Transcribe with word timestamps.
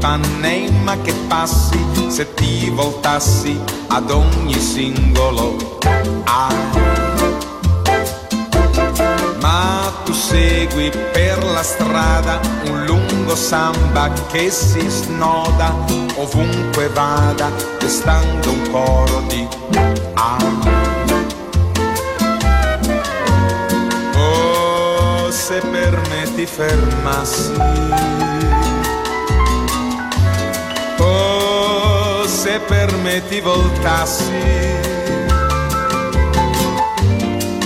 Di 0.00 0.06
Panema 0.06 0.96
che 1.02 1.12
passi, 1.28 1.78
se 2.08 2.32
ti 2.34 2.70
voltassi 2.70 3.60
ad 3.88 4.10
ogni 4.10 4.58
singolo 4.58 5.78
ah. 6.24 6.52
Ma 9.40 9.92
tu 10.04 10.12
segui 10.12 10.90
per 11.12 11.44
la 11.44 11.62
strada 11.62 12.40
un 12.64 12.84
lungo 12.86 13.36
samba 13.36 14.10
che 14.30 14.50
si 14.50 14.88
snoda 14.88 15.74
ovunque 16.16 16.88
vada, 16.88 17.50
destando 17.78 18.50
un 18.50 18.70
coro 18.70 19.22
di 19.28 19.46
ah. 20.14 20.38
Oh, 24.16 25.30
se 25.30 25.60
per 25.60 26.00
me 26.08 26.34
ti 26.34 26.46
fermassi. 26.46 28.19
Se 32.50 32.58
per 32.66 32.96
me 32.96 33.22
ti 33.28 33.38
voltassi. 33.38 34.42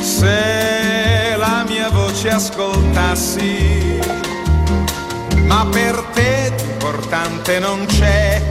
Se 0.01 1.37
la 1.38 1.64
mia 1.66 1.88
voce 1.90 2.29
ascoltassi. 2.29 3.99
Ma 5.47 5.66
per 5.70 5.94
te 6.12 6.53
di 6.57 6.64
importante 6.64 7.59
non 7.61 7.87
c'è 7.87 8.42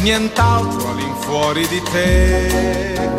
nient'altro 0.00 0.92
all'infuori 0.92 1.66
di 1.68 1.82
te. 1.92 3.10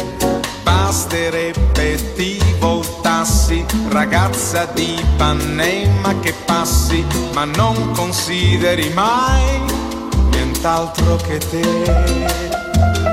Basterebbe 0.64 2.14
ti 2.16 2.42
voltassi, 2.58 3.64
ragazza 3.90 4.66
di 4.74 5.00
Panema 5.16 6.20
che 6.22 6.34
passi, 6.46 7.06
ma 7.34 7.46
non 7.46 7.92
consideri 7.92 8.90
mai 8.94 9.71
nient'altro 10.62 11.16
che 11.16 11.38
te. 11.40 13.11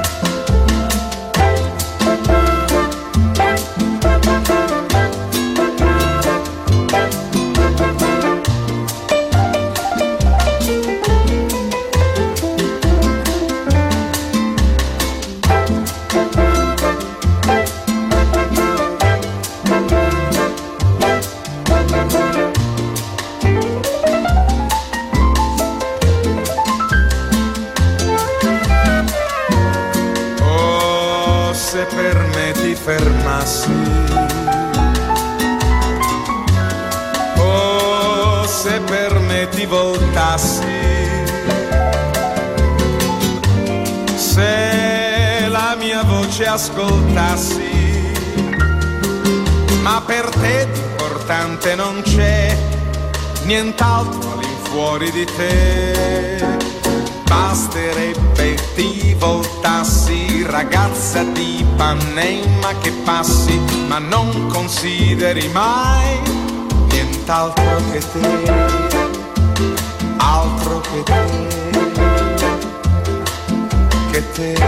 Nient'altro 53.49 54.35
all'infuori 54.35 55.11
di 55.11 55.25
te. 55.25 56.45
Basterebbe 57.25 58.57
ti 58.75 59.15
voltassi, 59.19 60.45
ragazza 60.45 61.23
di 61.23 61.65
Panema 61.77 62.77
che 62.83 62.91
passi, 63.05 63.59
ma 63.87 63.99
non 63.99 64.49
consideri 64.49 65.49
mai 65.49 66.21
nient'altro 66.91 67.81
che 67.91 68.01
te, 68.13 68.53
altro 70.19 70.81
che 70.81 71.03
te, 71.03 71.25
che 74.11 74.33
te. 74.33 74.68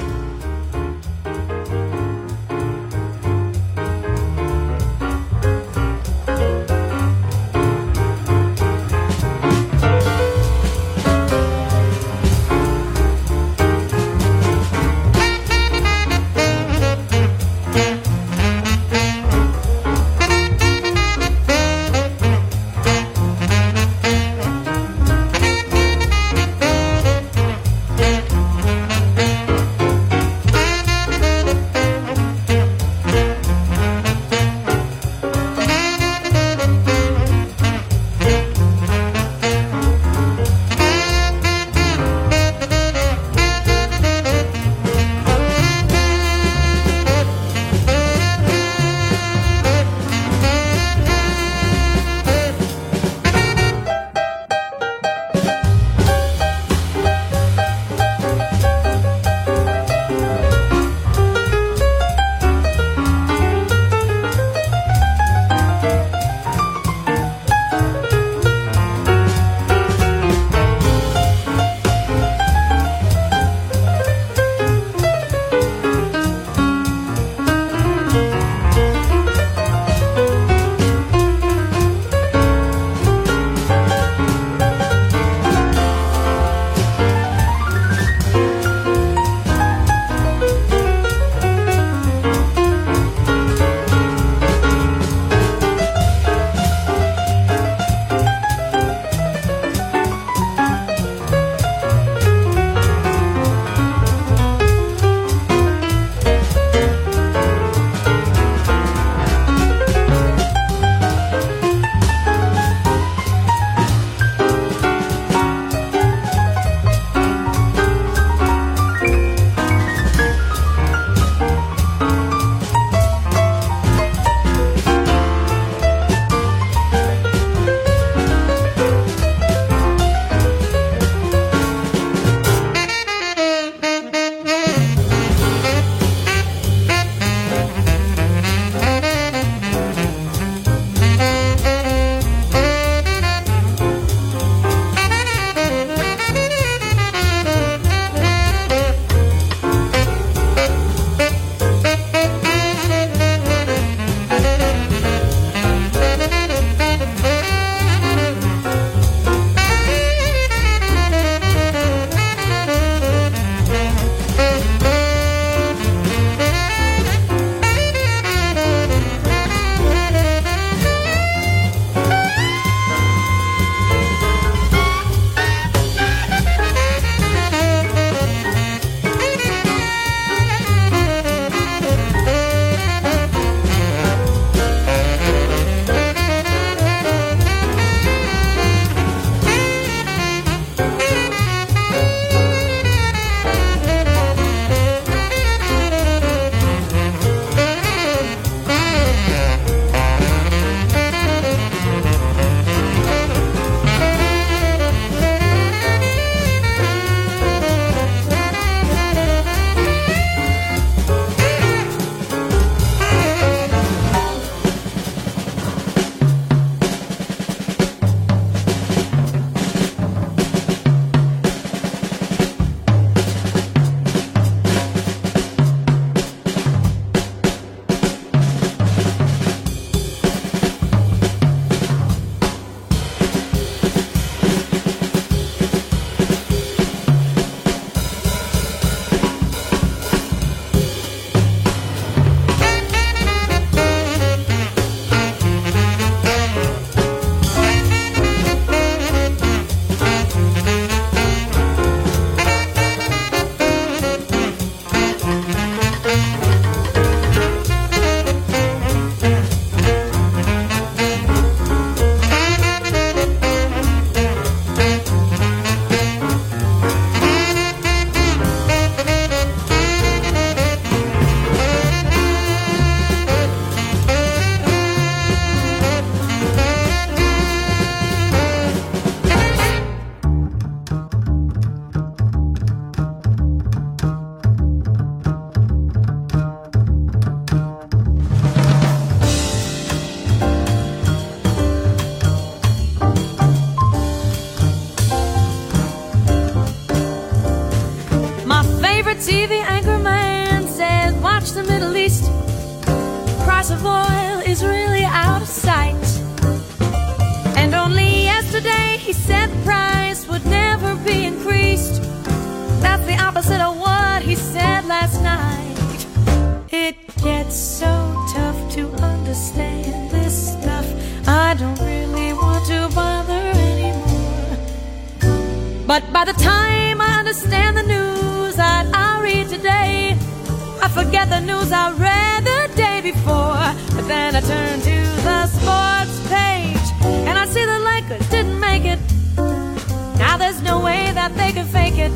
they 341.35 341.51
can 341.51 341.67
fake 341.67 341.97
it. 341.97 342.11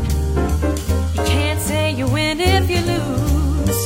You 1.16 1.24
can't 1.24 1.60
say 1.60 1.92
you 1.92 2.08
win 2.08 2.40
if 2.40 2.70
you 2.70 2.82
lose. 2.82 3.80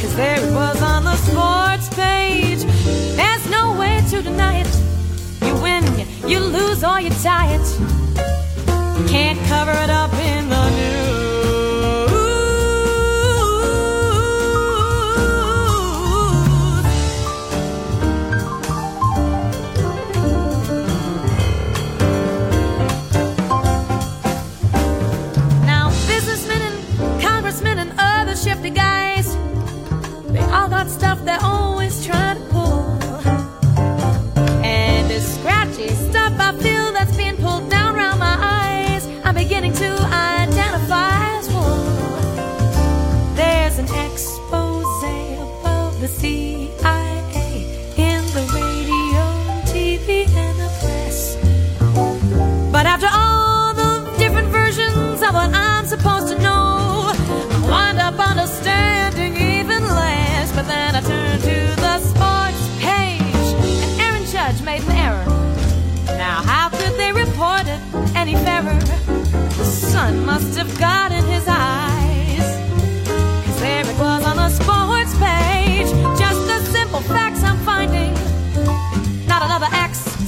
Cause 0.00 0.14
there 0.16 0.38
it 0.38 0.52
was 0.52 0.82
on 0.82 1.04
the 1.04 1.16
sports 1.16 1.88
page. 1.94 2.62
There's 3.16 3.50
no 3.50 3.76
way 3.78 4.02
to 4.10 4.22
deny 4.22 4.60
it. 4.64 4.72
You 5.46 5.54
win, 5.62 5.84
you 6.28 6.40
lose, 6.40 6.84
or 6.84 7.00
you 7.00 7.10
tie 7.22 7.54
it. 7.54 7.66
You 8.98 9.08
can't 9.08 9.38
cover 9.48 9.72
it 9.72 9.90
up. 9.90 10.10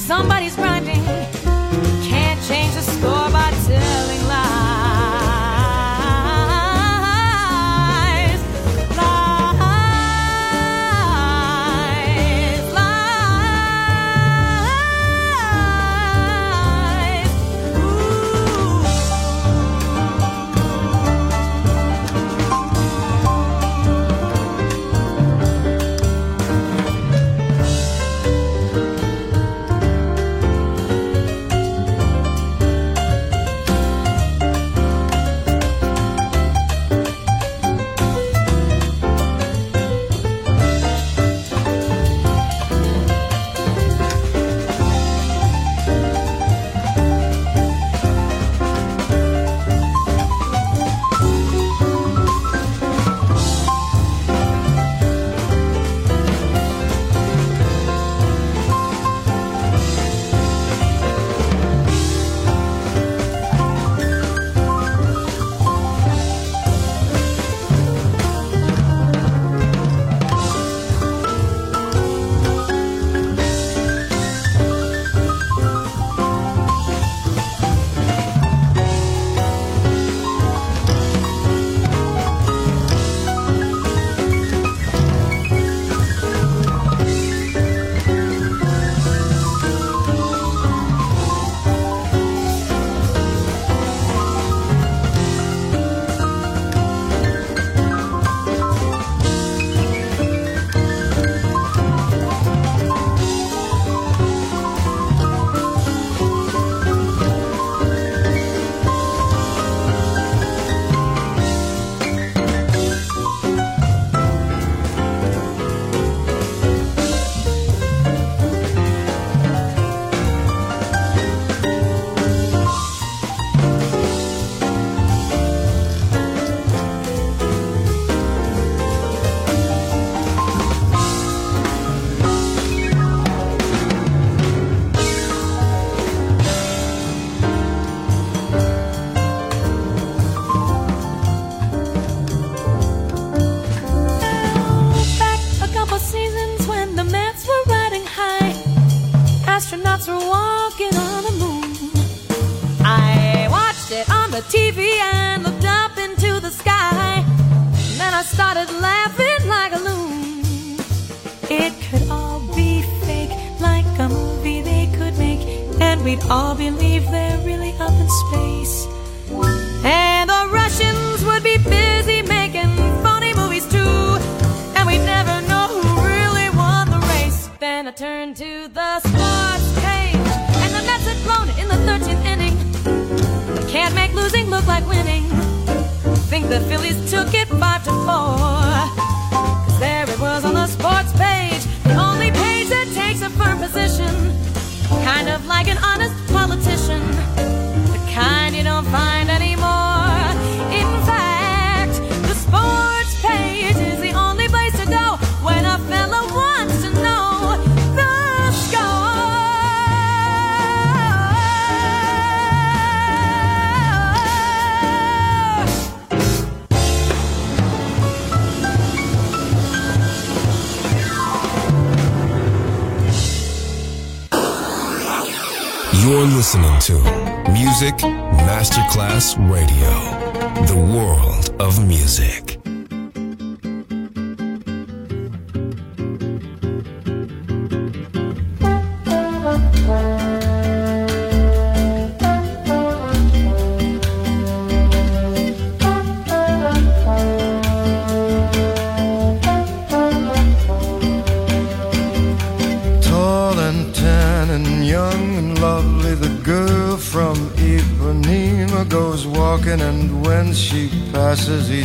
Somebody 0.07 0.34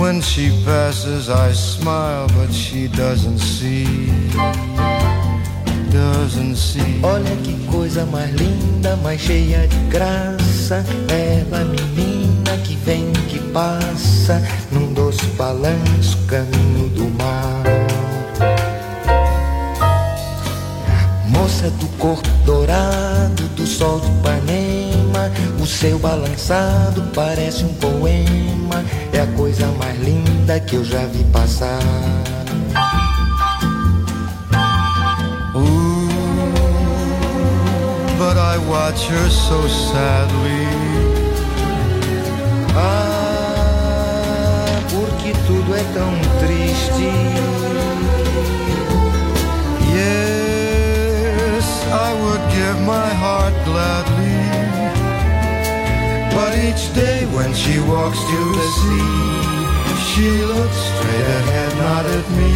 when 0.00 0.22
she 0.22 0.48
passes, 0.64 1.28
I 1.28 1.52
smile, 1.52 2.26
but 2.28 2.50
she 2.50 2.88
doesn't 2.88 3.38
see. 3.38 4.06
Doesn't 5.92 6.56
see. 6.56 7.00
Olha 7.02 7.36
que 7.44 7.54
coisa 7.70 8.06
mais 8.06 8.30
linda, 8.34 8.96
mais 8.96 9.20
cheia 9.20 9.68
de 9.68 9.76
graça. 9.90 10.82
Ela, 11.08 11.64
menina 11.64 12.56
que 12.64 12.76
vem, 12.76 13.12
que 13.28 13.38
passa, 13.52 14.42
num 14.72 14.94
doce 14.94 15.26
balanço, 15.36 16.16
caminho 16.26 16.88
do 16.88 17.04
mar. 17.22 17.62
Moça 21.28 21.68
do 21.70 21.86
corpo 21.98 22.28
dourado, 22.46 23.42
do 23.54 23.66
sol 23.66 24.00
de 24.00 24.06
Ipanema, 24.08 24.39
o 25.60 25.66
seu 25.66 25.98
balançado 25.98 27.02
parece 27.14 27.64
um 27.64 27.74
poema. 27.74 28.84
É 29.12 29.20
a 29.20 29.26
coisa 29.36 29.66
mais 29.78 29.98
linda 30.00 30.58
que 30.60 30.76
eu 30.76 30.84
já 30.84 31.04
vi 31.06 31.24
passar. 31.24 31.80
but 38.30 38.36
I 38.36 38.58
watch 38.68 39.08
her 39.08 39.30
so 39.30 39.66
sadly. 39.68 40.66
Ah, 42.76 43.90
porque 44.90 45.32
tudo 45.46 45.74
é 45.74 45.84
tão 45.94 46.12
triste. 46.38 47.10
Yes, 49.96 51.66
I 51.90 52.12
would 52.20 52.44
give 52.54 52.78
my 52.82 53.08
heart 53.22 53.54
gladly. 53.64 54.29
But 56.34 56.52
each 56.58 56.94
day 56.94 57.26
when 57.36 57.52
she 57.54 57.78
walks 57.80 58.18
to 58.32 58.40
the 58.58 58.68
sea, 58.80 59.40
she 60.10 60.28
looks 60.52 60.78
straight 60.92 61.28
ahead, 61.40 61.72
not 61.86 62.04
at 62.06 62.26
me. 62.38 62.52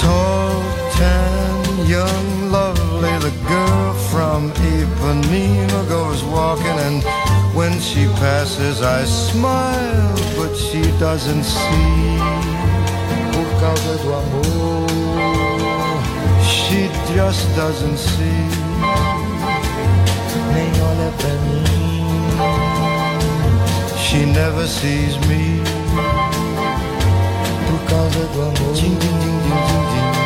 Tall, 0.00 0.62
tan, 0.98 1.86
young, 1.86 2.50
lovely, 2.50 3.14
the 3.26 3.34
girl 3.48 3.94
from 4.10 4.50
Ipanema 4.52 5.88
goes 5.88 6.22
walking, 6.24 6.78
and 6.88 7.02
when 7.54 7.78
she 7.80 8.06
passes, 8.24 8.82
I 8.82 9.04
smile, 9.04 10.14
but 10.36 10.54
she 10.56 10.82
doesn't 10.98 11.44
see. 11.44 12.18
Por 13.32 13.48
causa 13.60 13.94
do 14.02 14.12
amor, 14.12 14.88
She 16.42 16.88
just 17.14 17.44
doesn't 17.56 17.98
see. 17.98 18.44
nem 20.54 20.72
olha 20.82 21.10
pra 21.18 21.28
mim. 21.28 21.73
She 24.14 24.26
never 24.26 24.64
sees 24.68 25.18
me. 25.26 25.60
Por 27.66 27.80
causa 27.90 28.20
do 28.32 28.42
amor. 28.42 30.23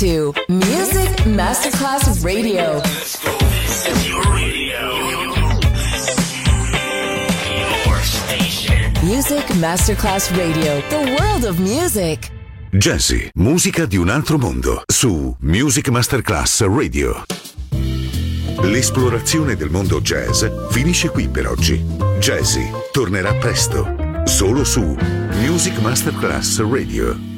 To 0.00 0.32
Music 0.48 1.26
Masterclass 1.26 2.22
Radio. 2.24 2.80
Music 9.02 9.54
Masterclass 9.56 10.30
Radio. 10.30 10.80
The 10.88 11.16
world 11.18 11.44
of 11.44 11.58
music. 11.58 12.30
Jazzy, 12.70 13.28
musica 13.34 13.84
di 13.84 13.98
un 13.98 14.08
altro 14.08 14.38
mondo, 14.38 14.84
su 14.86 15.36
Music 15.40 15.90
Masterclass 15.90 16.62
Radio. 16.62 17.24
L'esplorazione 18.62 19.54
del 19.54 19.68
mondo 19.68 20.00
jazz 20.00 20.46
finisce 20.70 21.10
qui 21.10 21.28
per 21.28 21.46
oggi. 21.46 21.76
Jazzy 22.20 22.70
tornerà 22.90 23.34
presto, 23.34 23.86
solo 24.24 24.64
su 24.64 24.96
Music 25.42 25.78
Masterclass 25.80 26.60
Radio. 26.60 27.29